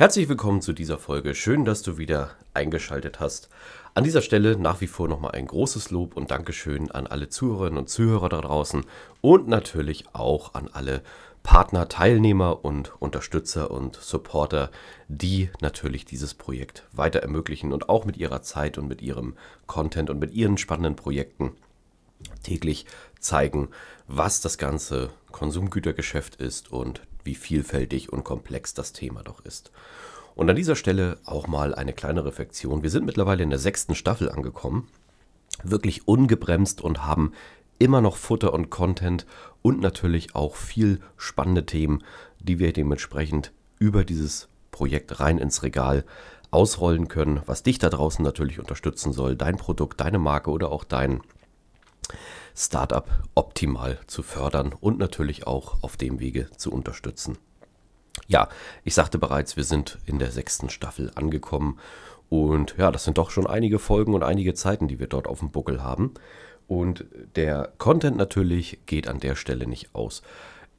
[0.00, 1.34] Herzlich willkommen zu dieser Folge.
[1.34, 3.50] Schön, dass du wieder eingeschaltet hast.
[3.92, 7.80] An dieser Stelle nach wie vor nochmal ein großes Lob und Dankeschön an alle Zuhörerinnen
[7.80, 8.86] und Zuhörer da draußen
[9.20, 11.02] und natürlich auch an alle
[11.42, 14.70] Partner, Teilnehmer und Unterstützer und Supporter,
[15.08, 19.36] die natürlich dieses Projekt weiter ermöglichen und auch mit ihrer Zeit und mit ihrem
[19.66, 21.52] Content und mit ihren spannenden Projekten
[22.42, 22.86] täglich
[23.18, 23.68] zeigen,
[24.06, 29.70] was das ganze Konsumgütergeschäft ist und wie vielfältig und komplex das Thema doch ist.
[30.34, 32.82] Und an dieser Stelle auch mal eine kleine Reflexion.
[32.82, 34.88] Wir sind mittlerweile in der sechsten Staffel angekommen,
[35.62, 37.32] wirklich ungebremst und haben
[37.78, 39.26] immer noch Futter und Content
[39.62, 42.04] und natürlich auch viel spannende Themen,
[42.38, 46.04] die wir dementsprechend über dieses Projekt rein ins Regal
[46.50, 50.84] ausrollen können, was dich da draußen natürlich unterstützen soll, dein Produkt, deine Marke oder auch
[50.84, 51.20] dein
[52.60, 57.38] Startup optimal zu fördern und natürlich auch auf dem Wege zu unterstützen.
[58.26, 58.48] Ja,
[58.84, 61.78] ich sagte bereits, wir sind in der sechsten Staffel angekommen
[62.28, 65.40] und ja, das sind doch schon einige Folgen und einige Zeiten, die wir dort auf
[65.40, 66.14] dem Buckel haben.
[66.68, 70.22] Und der Content natürlich geht an der Stelle nicht aus.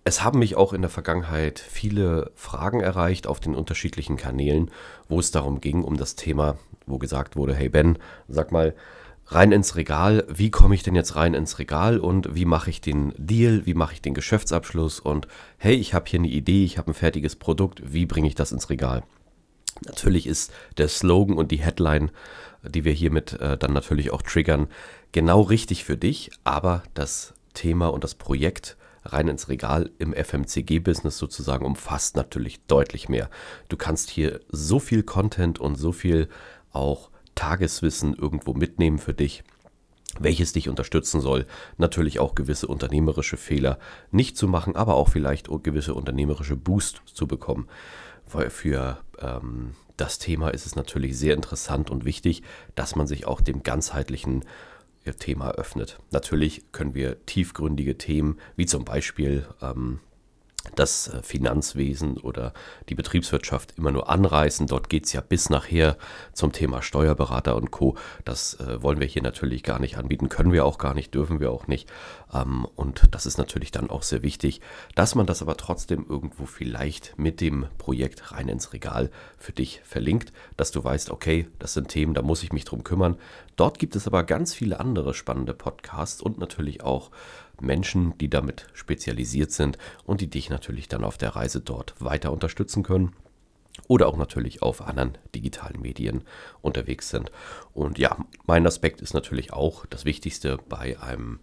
[0.04, 4.72] Es haben mich auch in der Vergangenheit viele Fragen erreicht auf den unterschiedlichen Kanälen,
[5.10, 8.74] wo es darum ging, um das Thema, wo gesagt wurde, hey Ben, sag mal,
[9.34, 12.82] rein ins Regal, wie komme ich denn jetzt rein ins Regal und wie mache ich
[12.82, 15.00] den Deal, wie mache ich den Geschäftsabschluss?
[15.00, 18.36] Und hey, ich habe hier eine Idee, ich habe ein fertiges Produkt, wie bringe ich
[18.36, 19.04] das ins Regal?
[19.86, 22.12] Natürlich ist der Slogan und die Headline,
[22.62, 24.68] die wir hiermit äh, dann natürlich auch triggern,
[25.14, 31.18] genau richtig für dich, aber das Thema und das Projekt rein ins Regal im FMCG-Business
[31.18, 33.30] sozusagen umfasst natürlich deutlich mehr.
[33.70, 36.28] Du kannst hier so viel Content und so viel
[36.72, 37.11] auch
[37.42, 39.44] Tageswissen irgendwo mitnehmen für dich,
[40.20, 41.48] welches dich unterstützen soll,
[41.78, 43.80] natürlich auch gewisse unternehmerische Fehler
[44.12, 47.68] nicht zu machen, aber auch vielleicht gewisse unternehmerische Boost zu bekommen.
[48.32, 52.44] Weil für ähm, das Thema ist es natürlich sehr interessant und wichtig,
[52.76, 54.46] dass man sich auch dem ganzheitlichen
[55.18, 55.98] Thema öffnet.
[56.12, 60.00] Natürlich können wir tiefgründige Themen, wie zum Beispiel ähm,
[60.76, 62.54] das äh, Finanzwesen oder
[62.90, 64.68] die Betriebswirtschaft immer nur anreißen.
[64.68, 65.98] Dort geht es ja bis nachher
[66.34, 67.96] zum Thema Steuerberater und Co.
[68.26, 71.40] Das äh, wollen wir hier natürlich gar nicht anbieten, können wir auch gar nicht, dürfen
[71.40, 71.90] wir auch nicht.
[72.34, 74.62] Ähm, und das ist natürlich dann auch sehr wichtig,
[74.96, 79.82] dass man das aber trotzdem irgendwo vielleicht mit dem Projekt rein ins Regal für dich
[79.84, 83.18] verlinkt, dass du weißt, okay, das sind Themen, da muss ich mich drum kümmern.
[83.56, 87.12] Dort gibt es aber ganz viele andere spannende Podcasts und natürlich auch
[87.62, 92.32] Menschen, die damit spezialisiert sind und die dich natürlich dann auf der Reise dort weiter
[92.32, 93.14] unterstützen können
[93.88, 96.24] oder auch natürlich auf anderen digitalen Medien
[96.62, 97.32] unterwegs sind.
[97.74, 101.40] Und ja, mein Aspekt ist natürlich auch das Wichtigste bei einem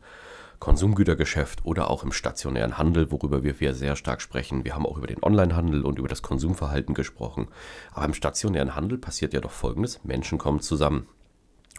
[0.58, 4.64] Konsumgütergeschäft oder auch im stationären Handel, worüber wir sehr stark sprechen.
[4.64, 7.48] Wir haben auch über den Onlinehandel und über das Konsumverhalten gesprochen.
[7.92, 10.00] Aber im stationären Handel passiert ja doch Folgendes.
[10.04, 11.06] Menschen kommen zusammen.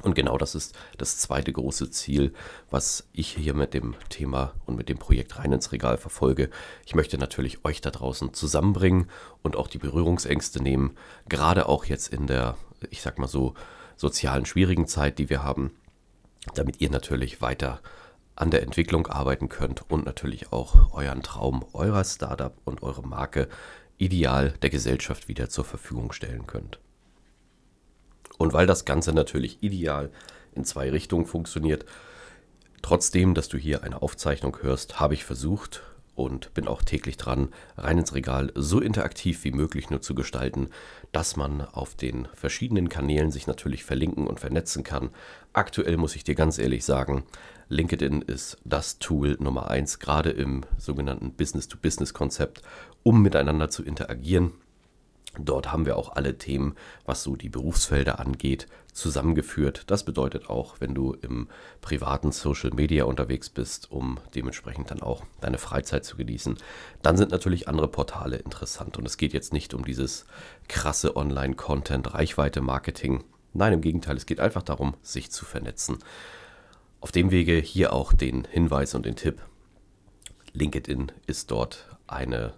[0.02, 2.34] Und genau das ist das zweite große Ziel,
[2.70, 6.50] was ich hier mit dem Thema und mit dem Projekt rein ins Regal verfolge.
[6.86, 9.10] Ich möchte natürlich euch da draußen zusammenbringen
[9.42, 10.96] und auch die Berührungsängste nehmen,
[11.28, 12.56] gerade auch jetzt in der,
[12.90, 13.56] ich sag mal so,
[13.98, 15.72] sozialen schwierigen Zeit, die wir haben,
[16.56, 17.82] damit ihr natürlich weiter
[18.36, 23.50] an der Entwicklung arbeiten könnt und natürlich auch euren Traum eurer Startup und eure Marke
[23.98, 26.80] ideal der Gesellschaft wieder zur Verfügung stellen könnt.
[28.40, 30.10] Und weil das Ganze natürlich ideal
[30.56, 31.86] in zwei Richtungen funktioniert,
[32.82, 35.84] trotzdem, dass du hier eine Aufzeichnung hörst, habe ich versucht
[36.16, 40.70] und bin auch täglich dran, rein ins Regal so interaktiv wie möglich nur zu gestalten,
[41.12, 45.10] dass man auf den verschiedenen Kanälen sich natürlich verlinken und vernetzen kann.
[45.52, 47.26] Aktuell muss ich dir ganz ehrlich sagen,
[47.68, 52.62] LinkedIn ist das Tool Nummer eins, gerade im sogenannten Business-to-Business-Konzept,
[53.04, 54.54] um miteinander zu interagieren
[55.38, 59.84] Dort haben wir auch alle Themen, was so die Berufsfelder angeht, zusammengeführt.
[59.88, 61.48] Das bedeutet auch, wenn du im
[61.82, 66.58] privaten Social Media unterwegs bist, um dementsprechend dann auch deine Freizeit zu genießen,
[67.04, 68.98] dann sind natürlich andere Portale interessant.
[68.98, 70.26] Und es geht jetzt nicht um dieses
[70.68, 73.24] krasse Online-Content, Reichweite-Marketing.
[73.54, 76.00] Nein, im Gegenteil, es geht einfach darum, sich zu vernetzen.
[77.02, 79.42] Auf dem Wege hier auch den Hinweis und den Tipp.
[80.54, 82.56] LinkedIn ist dort eine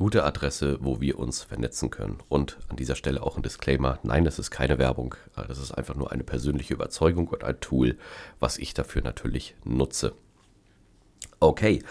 [0.00, 2.20] gute Adresse, wo wir uns vernetzen können.
[2.30, 5.94] Und an dieser Stelle auch ein Disclaimer, nein, das ist keine Werbung, das ist einfach
[5.94, 7.98] nur eine persönliche Überzeugung und ein Tool,
[8.38, 10.14] was ich dafür natürlich nutze.
[11.38, 11.82] Okay.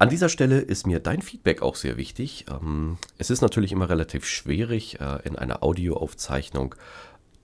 [0.00, 2.46] An dieser Stelle ist mir dein Feedback auch sehr wichtig.
[2.50, 6.74] Ähm, es ist natürlich immer relativ schwierig, äh, in einer Audioaufzeichnung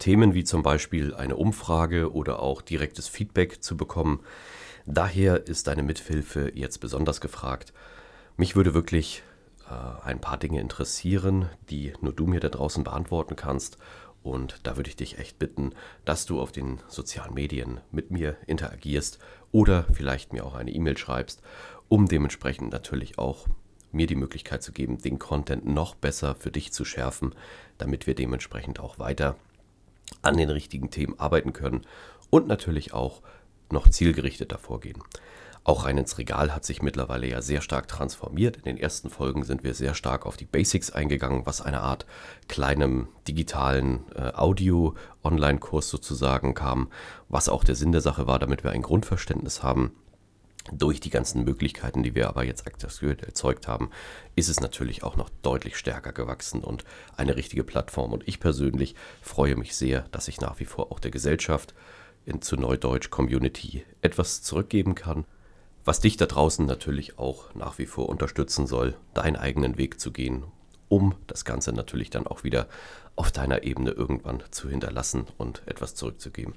[0.00, 4.24] Themen wie zum Beispiel eine Umfrage oder auch direktes Feedback zu bekommen.
[4.86, 7.72] Daher ist deine Mithilfe jetzt besonders gefragt.
[8.36, 9.22] Mich würde wirklich
[9.70, 13.78] äh, ein paar Dinge interessieren, die nur du mir da draußen beantworten kannst.
[14.22, 15.72] Und da würde ich dich echt bitten,
[16.04, 19.18] dass du auf den sozialen Medien mit mir interagierst
[19.52, 21.42] oder vielleicht mir auch eine E-Mail schreibst,
[21.88, 23.46] um dementsprechend natürlich auch
[23.92, 27.34] mir die Möglichkeit zu geben, den Content noch besser für dich zu schärfen,
[27.78, 29.36] damit wir dementsprechend auch weiter
[30.22, 31.82] an den richtigen Themen arbeiten können
[32.30, 33.22] und natürlich auch
[33.70, 35.02] noch zielgerichteter vorgehen.
[35.66, 38.58] Auch rein ins Regal hat sich mittlerweile ja sehr stark transformiert.
[38.58, 42.04] In den ersten Folgen sind wir sehr stark auf die Basics eingegangen, was eine Art
[42.48, 46.90] kleinem digitalen äh, Audio-Online-Kurs sozusagen kam,
[47.30, 49.92] was auch der Sinn der Sache war, damit wir ein Grundverständnis haben.
[50.70, 53.90] Durch die ganzen Möglichkeiten, die wir aber jetzt aktuell erzeugt haben,
[54.34, 56.84] ist es natürlich auch noch deutlich stärker gewachsen und
[57.16, 58.12] eine richtige Plattform.
[58.12, 61.74] Und ich persönlich freue mich sehr, dass ich nach wie vor auch der Gesellschaft
[62.26, 65.24] in, zu Neudeutsch Community etwas zurückgeben kann
[65.84, 70.12] was dich da draußen natürlich auch nach wie vor unterstützen soll, deinen eigenen Weg zu
[70.12, 70.44] gehen,
[70.88, 72.68] um das Ganze natürlich dann auch wieder
[73.16, 76.54] auf deiner Ebene irgendwann zu hinterlassen und etwas zurückzugeben.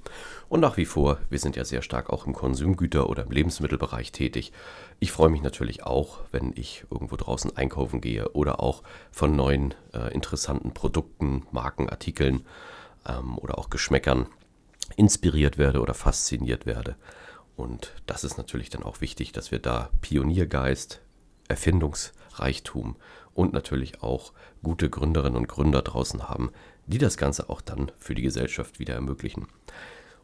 [0.50, 4.12] Und nach wie vor, wir sind ja sehr stark auch im Konsumgüter- oder im Lebensmittelbereich
[4.12, 4.52] tätig.
[5.00, 8.82] Ich freue mich natürlich auch, wenn ich irgendwo draußen einkaufen gehe oder auch
[9.12, 12.44] von neuen äh, interessanten Produkten, Marken, Artikeln
[13.08, 14.26] ähm, oder auch Geschmäckern
[14.96, 16.96] inspiriert werde oder fasziniert werde.
[17.58, 21.02] Und das ist natürlich dann auch wichtig, dass wir da Pioniergeist,
[21.50, 22.96] Erfindungsreichtum
[23.34, 24.32] und natürlich auch
[24.64, 26.52] gute Gründerinnen und Gründer draußen haben,
[26.86, 29.48] die das Ganze auch dann für die Gesellschaft wieder ermöglichen.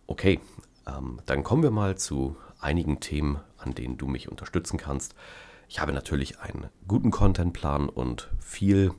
[0.06, 0.40] Okay,
[0.88, 5.16] ähm, dann kommen wir mal zu einigen Themen, an denen du mich unterstützen kannst.
[5.68, 8.92] Ich habe natürlich einen guten Contentplan und viel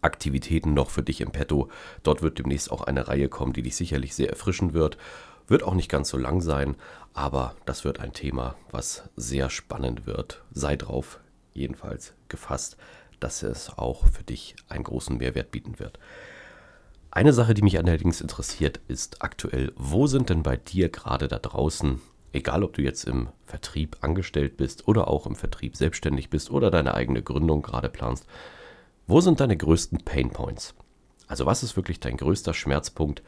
[0.00, 1.68] Aktivitäten noch für dich im Petto.
[2.02, 4.98] Dort wird demnächst auch eine Reihe kommen, die dich sicherlich sehr erfrischen wird.
[5.48, 6.76] Wird auch nicht ganz so lang sein,
[7.14, 10.44] aber das wird ein Thema, was sehr spannend wird.
[10.52, 11.20] Sei drauf
[11.54, 12.76] jedenfalls gefasst,
[13.18, 15.98] dass es auch für dich einen großen Mehrwert bieten wird.
[17.10, 21.38] Eine Sache, die mich allerdings interessiert, ist aktuell, wo sind denn bei dir gerade da
[21.38, 22.00] draußen,
[22.32, 26.70] egal ob du jetzt im Vertrieb angestellt bist oder auch im Vertrieb selbstständig bist oder
[26.70, 28.26] deine eigene Gründung gerade planst,
[29.06, 30.74] wo sind deine größten Pain Points?
[31.26, 33.22] Also was ist wirklich dein größter Schmerzpunkt,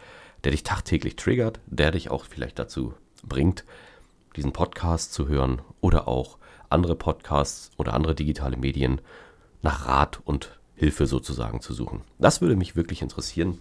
[0.44, 3.64] der dich tagtäglich triggert, der dich auch vielleicht dazu bringt,
[4.36, 6.38] diesen Podcast zu hören oder auch
[6.68, 9.00] andere Podcasts oder andere digitale Medien
[9.62, 12.02] nach Rat und Hilfe sozusagen zu suchen.
[12.18, 13.58] Das würde mich wirklich interessieren,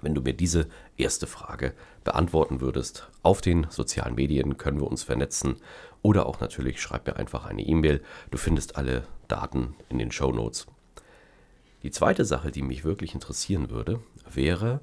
[0.00, 1.74] wenn du mir diese erste Frage
[2.04, 3.08] beantworten würdest.
[3.22, 5.56] Auf den sozialen Medien können wir uns vernetzen
[6.00, 8.02] oder auch natürlich schreib mir einfach eine E-Mail.
[8.30, 10.66] Du findest alle Daten in den Show Notes.
[11.82, 14.00] Die zweite Sache, die mich wirklich interessieren würde,
[14.30, 14.80] wäre,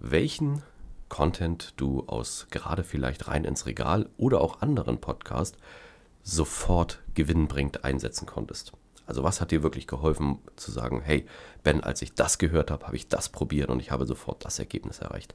[0.00, 0.62] welchen
[1.08, 5.56] Content du aus gerade vielleicht rein ins Regal oder auch anderen Podcast
[6.22, 8.72] sofort gewinnbringend einsetzen konntest.
[9.06, 11.26] Also was hat dir wirklich geholfen zu sagen, hey
[11.62, 14.58] Ben, als ich das gehört habe, habe ich das probiert und ich habe sofort das
[14.58, 15.34] Ergebnis erreicht.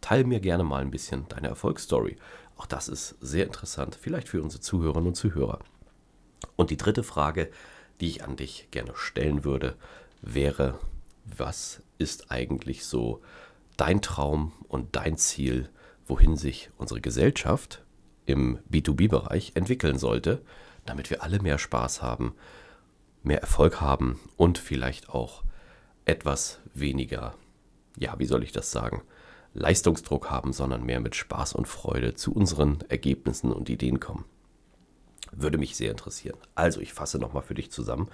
[0.00, 2.16] Teil mir gerne mal ein bisschen deine Erfolgsstory.
[2.56, 5.60] Auch das ist sehr interessant, vielleicht für unsere Zuhörerinnen und Zuhörer.
[6.56, 7.50] Und die dritte Frage,
[8.00, 9.76] die ich an dich gerne stellen würde,
[10.20, 10.78] wäre,
[11.24, 13.22] was ist eigentlich so
[13.76, 15.68] dein Traum und dein Ziel,
[16.06, 17.84] wohin sich unsere Gesellschaft
[18.26, 20.42] im B2B-Bereich entwickeln sollte,
[20.84, 22.34] damit wir alle mehr Spaß haben,
[23.22, 25.44] mehr Erfolg haben und vielleicht auch
[26.04, 27.34] etwas weniger,
[27.96, 29.02] ja, wie soll ich das sagen,
[29.54, 34.24] Leistungsdruck haben, sondern mehr mit Spaß und Freude zu unseren Ergebnissen und Ideen kommen.
[35.30, 36.38] Würde mich sehr interessieren.
[36.54, 38.08] Also, ich fasse nochmal für dich zusammen.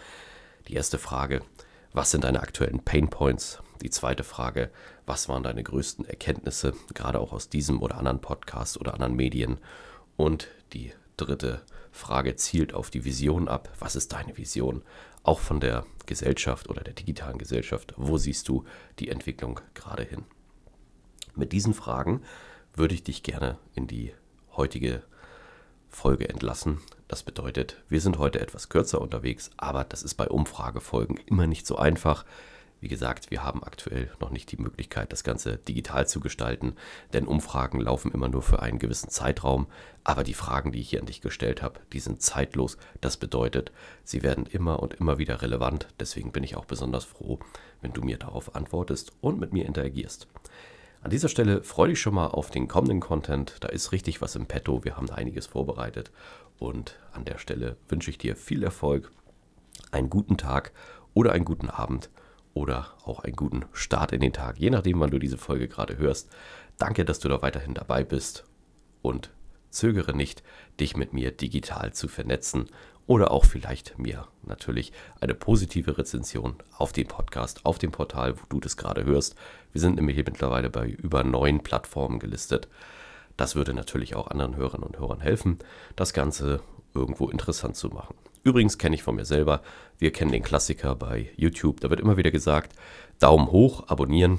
[0.67, 1.43] Die erste Frage,
[1.93, 3.63] was sind deine aktuellen Pain Points?
[3.83, 4.71] Die zweite Frage,
[5.07, 9.59] was waren deine größten Erkenntnisse, gerade auch aus diesem oder anderen Podcast oder anderen Medien?
[10.17, 13.73] Und die dritte Frage zielt auf die Vision ab.
[13.79, 14.83] Was ist deine Vision?
[15.23, 17.95] Auch von der Gesellschaft oder der digitalen Gesellschaft.
[17.97, 18.65] Wo siehst du
[18.99, 20.25] die Entwicklung gerade hin?
[21.35, 22.23] Mit diesen Fragen
[22.75, 24.13] würde ich dich gerne in die
[24.57, 25.03] heutige
[25.89, 26.81] Folge entlassen.
[27.09, 31.67] Das bedeutet, wir sind heute etwas kürzer unterwegs, aber das ist bei Umfragefolgen immer nicht
[31.67, 32.25] so einfach.
[32.81, 36.77] Wie gesagt, wir haben aktuell noch nicht die Möglichkeit, das Ganze digital zu gestalten,
[37.13, 39.67] denn Umfragen laufen immer nur für einen gewissen Zeitraum.
[40.05, 42.79] Aber die Fragen, die ich hier an dich gestellt habe, die sind zeitlos.
[43.01, 43.73] Das bedeutet,
[44.05, 45.89] sie werden immer und immer wieder relevant.
[45.99, 47.41] Deswegen bin ich auch besonders froh,
[47.81, 50.29] wenn du mir darauf antwortest und mit mir interagierst.
[51.01, 53.57] An dieser Stelle freue dich schon mal auf den kommenden Content.
[53.61, 54.85] Da ist richtig was im Petto.
[54.85, 56.11] Wir haben einiges vorbereitet.
[56.59, 59.13] Und an der Stelle wünsche ich dir viel Erfolg,
[59.93, 60.73] einen guten Tag
[61.15, 62.11] oder einen guten Abend
[62.53, 65.99] oder auch einen guten Start in den Tag, je nachdem, wann du diese Folge gerade
[65.99, 66.31] hörst.
[66.77, 68.45] Danke, dass du da weiterhin dabei bist
[69.01, 69.31] und
[69.71, 70.43] zögere nicht,
[70.81, 72.69] dich mit mir digital zu vernetzen
[73.09, 78.43] oder auch vielleicht mir natürlich eine positive Rezension auf den Podcast, auf dem Portal, wo
[78.51, 79.35] du das gerade hörst.
[79.73, 82.69] Wir sind nämlich hier mittlerweile bei über neun Plattformen gelistet.
[83.39, 85.59] Das würde natürlich auch anderen Hörern und Hörern helfen,
[85.97, 86.61] das Ganze
[86.95, 88.15] irgendwo interessant zu machen.
[88.45, 89.63] Übrigens kenne ich von mir selber,
[89.99, 92.75] wir kennen den Klassiker bei YouTube, da wird immer wieder gesagt,
[93.19, 94.39] Daumen hoch, abonnieren.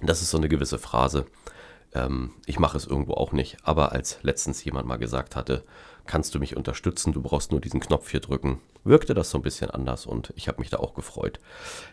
[0.00, 1.26] Das ist so eine gewisse Phrase.
[1.94, 5.62] Ähm, ich mache es irgendwo auch nicht, aber als letztens jemand mal gesagt hatte,
[6.06, 9.42] kannst du mich unterstützen, du brauchst nur diesen Knopf hier drücken, wirkte das so ein
[9.42, 11.40] bisschen anders und ich habe mich da auch gefreut.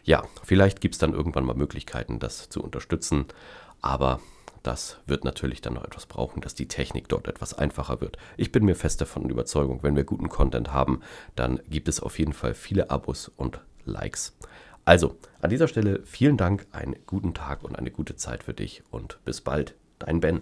[0.03, 3.25] Ja, vielleicht gibt es dann irgendwann mal Möglichkeiten, das zu unterstützen,
[3.81, 4.19] aber
[4.63, 8.17] das wird natürlich dann noch etwas brauchen, dass die Technik dort etwas einfacher wird.
[8.35, 11.01] Ich bin mir fest davon Überzeugung, wenn wir guten Content haben,
[11.35, 14.35] dann gibt es auf jeden Fall viele Abos und Likes.
[14.85, 18.83] Also, an dieser Stelle vielen Dank, einen guten Tag und eine gute Zeit für dich
[18.91, 20.41] und bis bald, dein Ben.